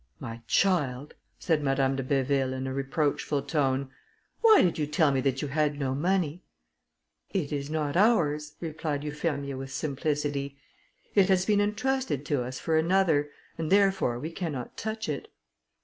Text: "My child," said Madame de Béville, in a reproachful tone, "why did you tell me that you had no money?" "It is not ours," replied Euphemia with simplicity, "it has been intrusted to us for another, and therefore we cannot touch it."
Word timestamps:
"My 0.19 0.41
child," 0.47 1.13
said 1.37 1.61
Madame 1.61 1.95
de 1.95 2.01
Béville, 2.03 2.53
in 2.53 2.65
a 2.65 2.73
reproachful 2.73 3.43
tone, 3.43 3.91
"why 4.41 4.63
did 4.63 4.79
you 4.79 4.87
tell 4.87 5.11
me 5.11 5.21
that 5.21 5.43
you 5.43 5.47
had 5.49 5.77
no 5.79 5.93
money?" 5.93 6.43
"It 7.29 7.51
is 7.51 7.69
not 7.69 7.95
ours," 7.95 8.55
replied 8.59 9.03
Euphemia 9.03 9.57
with 9.57 9.71
simplicity, 9.71 10.57
"it 11.13 11.29
has 11.29 11.45
been 11.45 11.61
intrusted 11.61 12.25
to 12.25 12.41
us 12.43 12.57
for 12.59 12.75
another, 12.77 13.29
and 13.59 13.71
therefore 13.71 14.17
we 14.17 14.31
cannot 14.31 14.75
touch 14.75 15.07
it." 15.07 15.27